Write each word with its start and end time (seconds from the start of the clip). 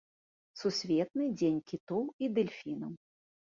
Сусветны 0.61 1.29
дзень 1.37 1.61
кітоў 1.69 2.03
і 2.25 2.33
дэльфінаў. 2.41 3.01